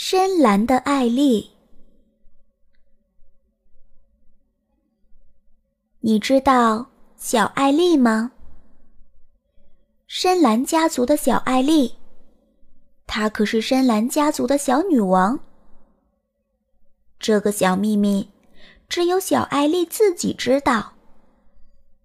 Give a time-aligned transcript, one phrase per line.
[0.00, 1.50] 深蓝的艾丽，
[5.98, 8.30] 你知道小艾丽吗？
[10.06, 11.96] 深蓝家族的小艾丽，
[13.08, 15.40] 她可是深蓝家族的小女王。
[17.18, 18.30] 这个小秘密，
[18.88, 20.92] 只有小艾丽自己知道，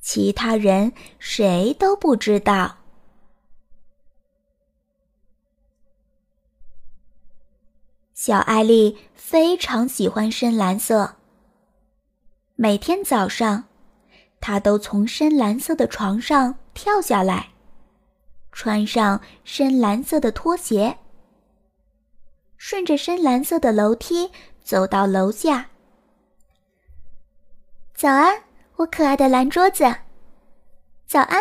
[0.00, 2.75] 其他人谁都不知道。
[8.26, 11.14] 小艾丽非常喜欢深蓝色。
[12.56, 13.62] 每天早上，
[14.40, 17.50] 她都从深蓝色的床上跳下来，
[18.50, 20.98] 穿上深蓝色的拖鞋，
[22.56, 25.68] 顺着深蓝色的楼梯走到楼下。
[27.94, 28.42] 早安，
[28.74, 29.84] 我可爱的蓝桌子。
[31.06, 31.40] 早安，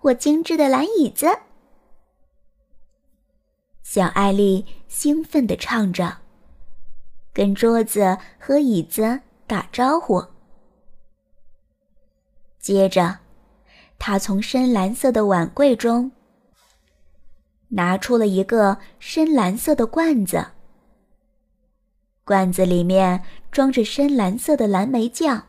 [0.00, 1.28] 我精致的蓝椅子。
[3.84, 6.22] 小艾丽兴奋地唱着，
[7.34, 10.24] 跟桌子和椅子打招呼。
[12.58, 13.18] 接着，
[13.98, 16.12] 他从深蓝色的碗柜中
[17.68, 20.46] 拿出了一个深蓝色的罐子，
[22.24, 25.46] 罐子里面装着深蓝色的蓝莓酱。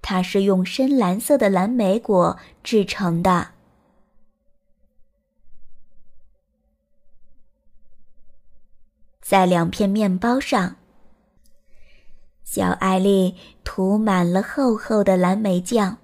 [0.00, 3.53] 它是用深蓝色的蓝莓果制成的。
[9.24, 10.76] 在两片面包上，
[12.42, 15.96] 小艾丽涂满了厚厚的蓝莓酱。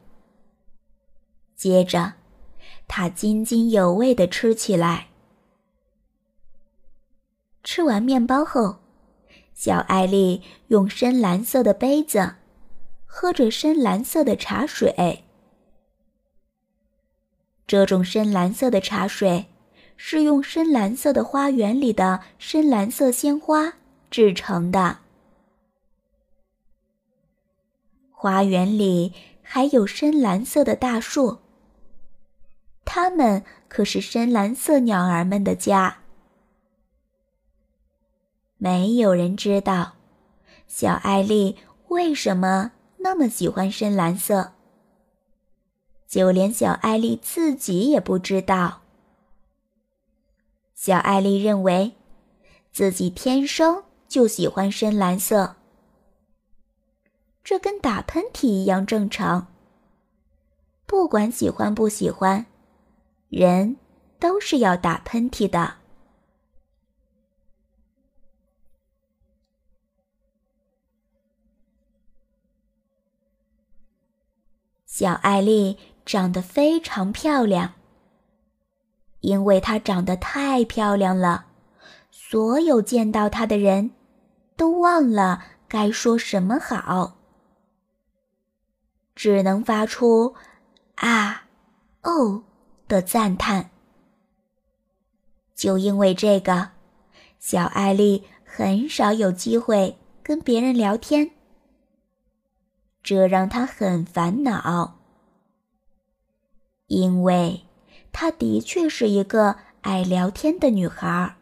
[1.54, 2.14] 接着，
[2.88, 5.08] 她津津有味地吃起来。
[7.62, 8.76] 吃完面包后，
[9.52, 12.36] 小艾丽用深蓝色的杯子
[13.04, 15.24] 喝着深蓝色的茶水。
[17.66, 19.49] 这种深蓝色的茶水。
[20.02, 23.74] 是用深蓝色的花园里的深蓝色鲜花
[24.10, 25.00] 制成的。
[28.10, 31.40] 花园里还有深蓝色的大树，
[32.86, 35.98] 它们可是深蓝色鸟儿们的家。
[38.56, 39.96] 没有人知道，
[40.66, 41.58] 小艾丽
[41.88, 44.52] 为什么那么喜欢深蓝色，
[46.08, 48.79] 就连小艾丽自己也不知道。
[50.80, 51.94] 小艾丽认为，
[52.72, 55.56] 自己天生就喜欢深蓝色，
[57.44, 59.48] 这跟打喷嚏一样正常。
[60.86, 62.46] 不管喜欢不喜欢，
[63.28, 63.76] 人
[64.18, 65.74] 都是要打喷嚏的。
[74.86, 75.76] 小艾丽
[76.06, 77.74] 长得非常漂亮。
[79.20, 81.46] 因为她长得太漂亮了，
[82.10, 83.90] 所有见到她的人
[84.56, 87.18] 都忘了该说什么好，
[89.14, 90.34] 只能发出
[90.96, 91.44] “啊，
[92.02, 92.44] 哦”
[92.88, 93.70] 的赞叹。
[95.54, 96.70] 就因为这个，
[97.38, 101.30] 小艾丽很少有机会跟别人聊天，
[103.02, 104.98] 这让她很烦恼，
[106.86, 107.66] 因为。
[108.12, 111.36] 她的确是一个爱聊天的女孩。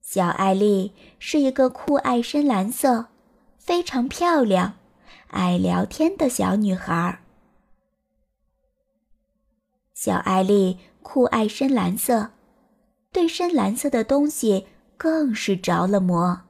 [0.00, 3.06] 小艾丽是一个酷爱深蓝色、
[3.58, 4.74] 非常漂亮、
[5.28, 7.20] 爱聊天的小女孩。
[9.92, 12.30] 小艾丽酷爱深蓝色，
[13.10, 16.42] 对深蓝色的东西更是着了魔。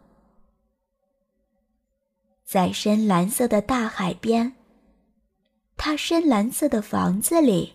[2.45, 4.56] 在深蓝色的大海边。
[5.77, 7.75] 他深蓝色的房子里，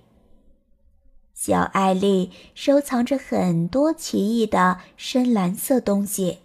[1.34, 6.40] 小艾丽收藏着很多奇异的深蓝色东西。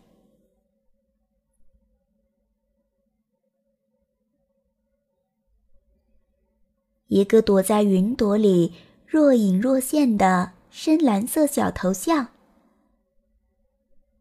[7.09, 8.75] 一个躲在云朵里
[9.07, 12.29] 若隐若现的深蓝色小头像，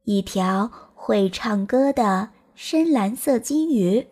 [0.03, 4.07] 一条会唱歌的深蓝色金鱼。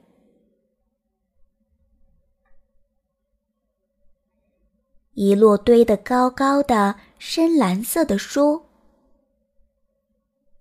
[5.13, 8.63] 一摞堆得高高的深蓝色的书。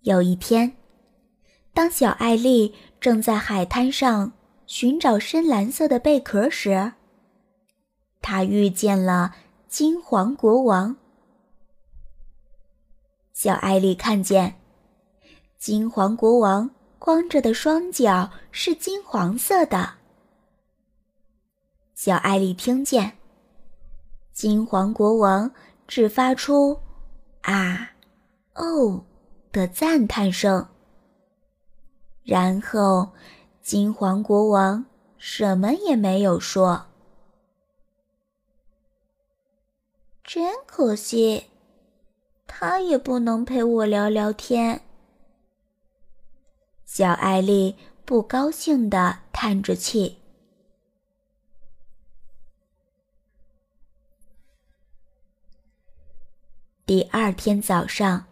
[0.01, 0.77] 有一天，
[1.73, 4.33] 当小艾丽正在海滩上
[4.67, 6.93] 寻找深蓝色的贝壳时，
[8.21, 9.35] 她遇见了
[9.69, 10.97] 金黄国王。
[13.33, 14.61] 小艾丽看见，
[15.57, 19.95] 金黄国王光着的双脚是金黄色的。
[21.95, 23.22] 小艾丽听见。
[24.33, 25.53] 金黄国王
[25.87, 26.81] 只发出
[27.43, 27.93] “啊，
[28.55, 29.05] 哦”
[29.53, 30.67] 的赞叹声。
[32.25, 33.13] 然后，
[33.61, 34.87] 金黄国王
[35.19, 36.87] 什么也没有说。
[40.25, 41.51] 真可惜，
[42.47, 44.81] 他也不能陪我聊聊天。
[46.87, 50.22] 小艾丽不高兴地叹着气。
[56.85, 58.25] 第二天早上，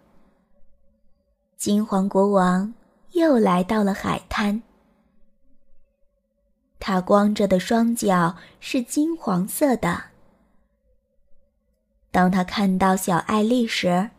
[1.57, 2.75] 金黄国王
[3.13, 4.61] 又来到了海滩。
[6.81, 10.03] 他光着的双脚是金黄色的。
[12.11, 14.11] 当他看到小艾丽时，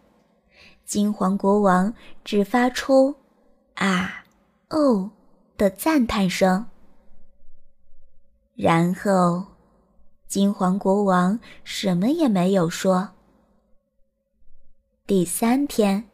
[0.86, 1.94] 金黄国王
[2.24, 3.14] 只发出
[3.76, 4.24] “啊，
[4.70, 5.12] 哦”
[5.58, 6.66] 的赞叹声。
[8.56, 9.46] 然后，
[10.26, 13.10] 金黄国王什么也没有说。
[15.14, 16.06] 第三天，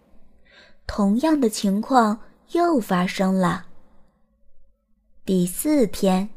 [0.87, 2.19] 同样的情况
[2.53, 3.67] 又发生了。
[5.23, 6.29] 第四天，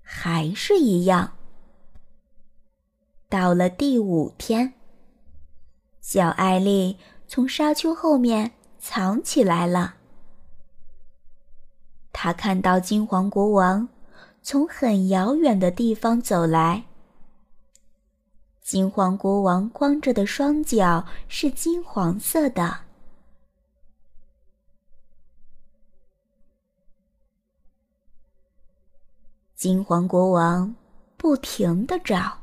[0.00, 1.34] 还是一样。
[3.28, 4.72] 到了第五天，
[6.00, 6.96] 小艾丽
[7.28, 9.96] 从沙丘后面藏起来了。
[12.14, 13.86] 她看到金黄国王
[14.40, 16.84] 从很遥远的地方走来。
[18.64, 22.78] 金黄国王光着的双脚是金黄色的。
[29.54, 30.74] 金黄国王
[31.18, 32.38] 不停的找。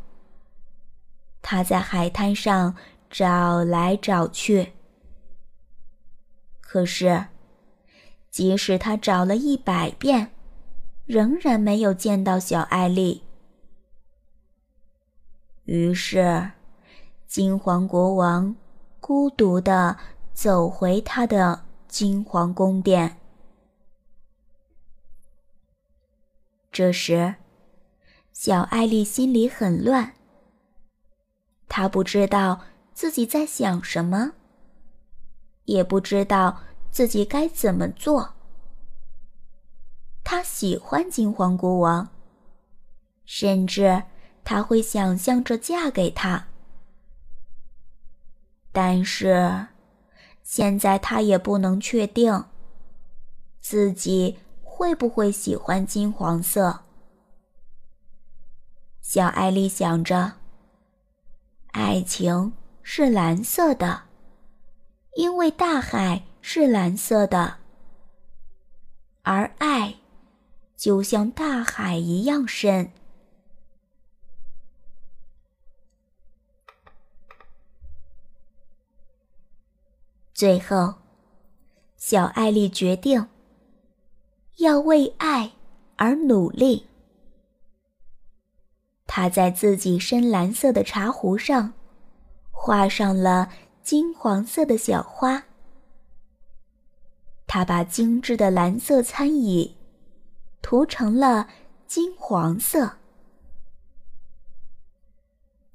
[1.42, 2.76] 他在海滩上
[3.10, 4.74] 找来找去，
[6.62, 7.26] 可是，
[8.30, 10.32] 即使他找了一百遍，
[11.08, 13.24] 仍然没有见到小艾丽。
[15.66, 16.52] 于是，
[17.28, 18.56] 金黄国王
[19.00, 19.98] 孤独地
[20.34, 23.18] 走回他的金黄宫殿。
[26.72, 27.36] 这时，
[28.34, 30.14] 小艾丽心里很乱。
[31.68, 32.62] 他不知道
[32.94, 34.34] 自己在想什么，
[35.66, 38.34] 也不知道自己该怎么做。
[40.24, 42.10] 他喜欢金黄国王，
[43.26, 44.04] 甚至
[44.44, 46.48] 他会想象着嫁给他。
[48.72, 49.68] 但是，
[50.44, 52.46] 现在他也不能确定
[53.60, 56.82] 自己会不会喜欢金黄色。
[59.02, 60.34] 小艾丽想着。
[61.74, 62.52] 爱情
[62.82, 64.04] 是蓝色的，
[65.16, 67.60] 因为大海是蓝色的，
[69.22, 69.96] 而爱
[70.76, 72.92] 就像大海一样深。
[80.42, 80.96] 最后，
[81.98, 83.28] 小艾丽决定
[84.58, 85.52] 要为爱
[85.98, 86.88] 而努力。
[89.06, 91.74] 他在自己深蓝色的茶壶上，
[92.50, 93.52] 画上了
[93.84, 95.44] 金黄色的小花。
[97.46, 99.78] 他把精致的蓝色餐椅
[100.64, 101.50] 涂成了
[101.86, 102.94] 金黄色，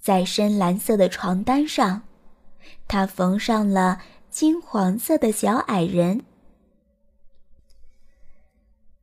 [0.00, 2.02] 在深蓝色的床单上，
[2.88, 4.00] 他缝上了
[4.38, 6.22] 金黄色的小矮人。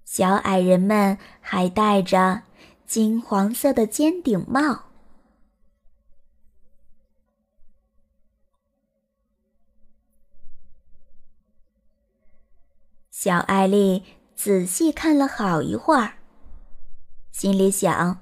[0.06, 2.44] 小矮人们还戴着。
[2.86, 4.84] 金黄色的尖顶帽。
[13.10, 14.04] 小艾丽
[14.36, 16.14] 仔细看了好一会儿，
[17.32, 18.20] 心里想：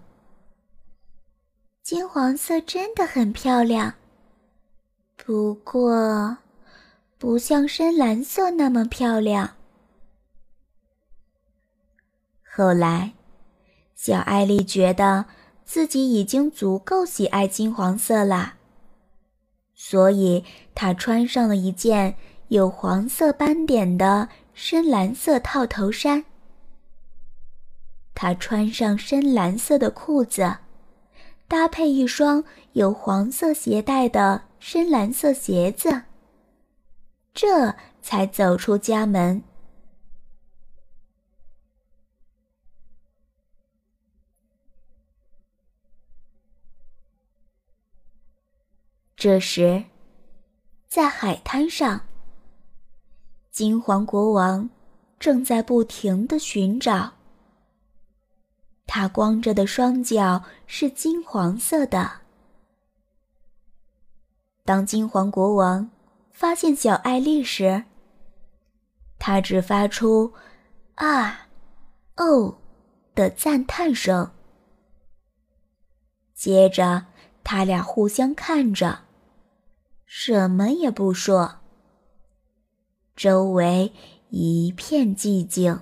[1.84, 3.96] 金黄色真的很漂亮，
[5.18, 6.38] 不过
[7.22, 9.52] 不像深蓝色那么漂亮。
[12.52, 13.14] 后来。
[13.94, 15.26] 小艾丽觉得
[15.64, 18.56] 自己已经足够喜爱金黄色了，
[19.76, 22.16] 所以她穿上了一件
[22.48, 26.26] 有黄色斑点的深蓝色套头衫。
[28.16, 30.58] 她穿上深蓝色的裤子，
[31.48, 36.02] 搭配一双有黄色鞋带的深蓝色鞋子，
[37.34, 39.44] 这才走出家门。
[49.16, 49.86] 这时，
[50.88, 52.02] 在海滩上，
[53.52, 54.68] 金黄国王
[55.20, 57.14] 正在不停的寻找。
[58.88, 62.22] 他光着的双脚是金黄色的。
[64.66, 65.90] 当金黄国王
[66.42, 67.84] 发现小艾丽时，
[69.20, 70.34] 他只发出
[70.98, 71.48] “啊，
[72.16, 72.58] 哦”
[73.14, 74.32] 的赞叹声。
[76.34, 77.06] 接着，
[77.44, 79.02] 他俩互相看着，
[80.04, 81.60] 什么也不说。
[83.16, 83.94] 周围
[84.32, 85.80] 一片寂静。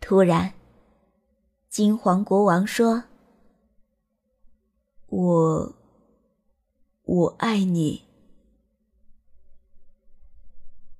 [0.00, 0.54] 突然，
[1.68, 3.04] 金黄国王说
[5.08, 5.74] ：“我，
[7.10, 8.04] 我爱你。”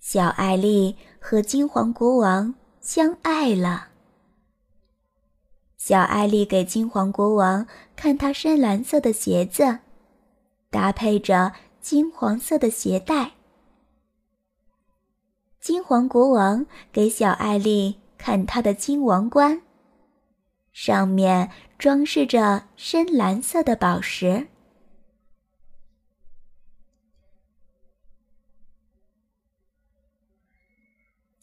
[0.01, 3.91] 小艾丽和金黄国王相爱了。
[5.77, 9.79] 小艾丽给金黄国王看她深蓝色的鞋子，
[10.69, 13.33] 搭配着金黄色的鞋带。
[15.61, 19.63] 金黄国王给小艾丽看他的金王冠，
[20.73, 24.49] 上面装饰着深蓝色的宝石。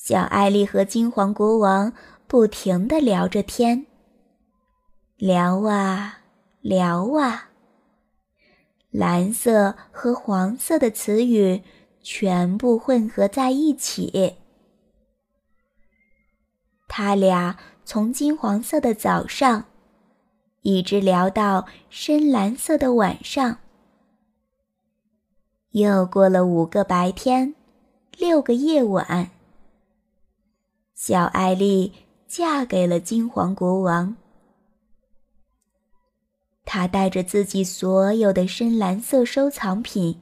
[0.08, 1.92] 小艾丽和金黄国王
[2.28, 3.86] 不停的聊着天。
[5.18, 6.20] 聊啊
[6.62, 7.50] 聊啊，
[8.90, 11.62] 蓝色和黄色的词语
[12.02, 14.36] 全部混合在一起。
[16.88, 19.66] 他俩从金黄色的早上，
[20.62, 23.58] 一直聊到深蓝色的晚上。
[25.72, 27.56] 又过了五个白天，
[28.18, 29.32] 六个夜晚。
[30.98, 31.94] 小艾丽
[32.26, 34.18] 嫁给了金黄国王。
[36.66, 40.20] 她带着自己所有的深蓝色收藏品，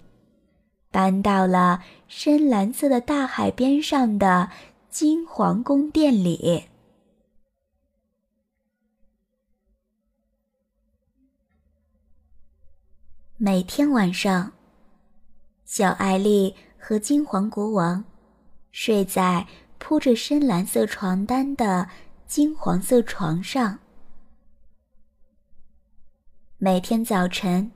[0.92, 4.52] 搬到了深蓝色的大海边上的
[4.90, 6.66] 金皇宫殿里。
[13.38, 14.52] 每天晚上，
[15.64, 18.04] 小艾丽和金黄国王
[18.72, 19.48] 睡在
[19.88, 21.88] 铺着深蓝色床单的
[22.26, 23.78] 金黄色床上。
[26.58, 27.72] 每天早晨，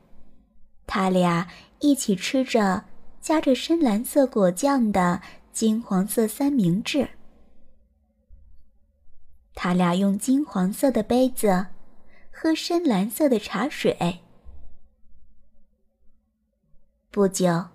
[0.87, 1.47] 他俩
[1.81, 2.85] 一起吃着
[3.21, 7.07] 夹着深蓝色果酱的金黄色三明治。
[9.53, 11.67] 他俩用金黄色的杯子
[12.31, 14.21] 喝深蓝色的茶水。
[17.11, 17.67] 不久，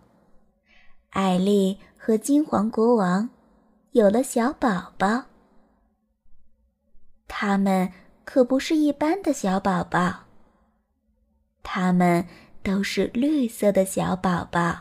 [1.10, 3.30] 艾丽和金黄国王
[3.94, 5.26] 有了小宝宝。
[7.28, 7.92] 他们
[8.24, 10.24] 可不是一般的小宝宝。
[11.62, 12.26] 他们
[12.64, 14.80] 都是绿色的小宝宝，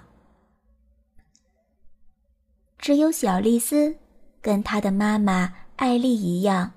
[2.79, 3.95] 只有小丽丝
[4.41, 6.71] 跟她的妈妈艾丽一样，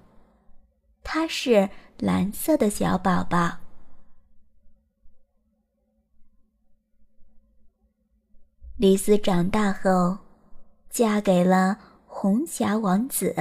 [1.02, 3.60] 她是蓝色的小宝宝。
[8.76, 10.18] 丽丝长大后，
[10.90, 11.78] 嫁给了
[12.18, 13.36] 红霞王子，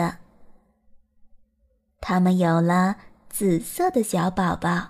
[2.01, 2.97] 他们有了
[3.29, 4.89] 紫色的小宝宝。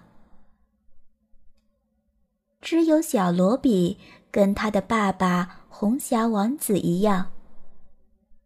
[2.60, 4.00] 只有小罗比
[4.32, 7.32] 跟他的爸爸红霞王子一样，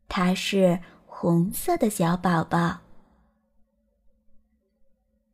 [0.09, 2.79] 他是红色的小宝宝。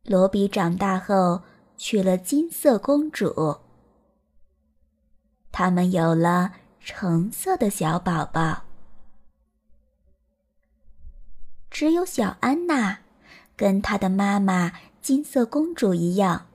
[0.04, 1.42] 罗比长大后
[1.76, 3.58] 娶了金色公主，
[5.50, 8.65] 他们有了橙色的小宝宝。
[11.78, 13.00] 只有小安娜
[13.54, 16.46] 跟她的妈妈金色公主一样，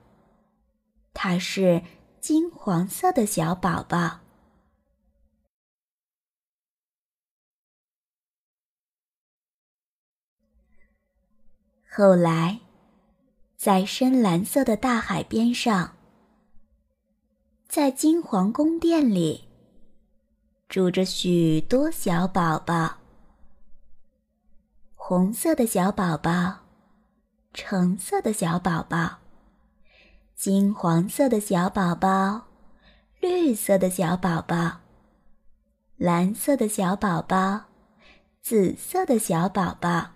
[1.14, 1.80] 她是。
[2.20, 4.20] 金黄色的小宝宝。
[11.88, 12.60] 后来，
[13.56, 15.96] 在深蓝色的大海边上，
[17.68, 19.48] 在金黄宫殿里，
[20.68, 23.01] 住着许多小宝宝：
[25.04, 26.58] 红色的小宝宝，
[27.52, 29.18] 橙色的小宝宝。
[30.36, 32.42] 金黄色的小宝宝，
[33.18, 34.78] 绿色的小宝宝，
[35.96, 37.62] 蓝色的小宝宝，
[38.40, 40.12] 紫色的小宝宝。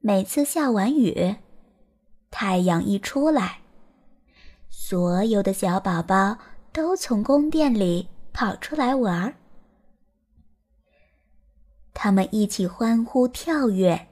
[0.00, 1.36] 每次下完雨，
[2.28, 3.60] 太阳一出来，
[4.68, 6.38] 所有的小宝宝
[6.72, 9.36] 都从宫殿里跑出来玩儿，
[12.00, 14.06] 他们一起欢呼跳跃。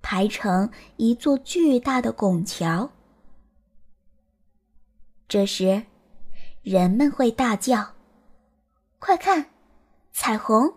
[0.00, 2.90] 排成一座巨大的拱桥。
[5.28, 5.84] 这时，
[6.62, 7.92] 人们会大叫
[8.98, 9.50] ：“快看，
[10.10, 10.74] 彩虹！”